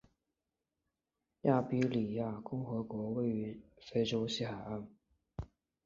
[1.43, 4.87] 利比里亚共和国位于非洲西海岸。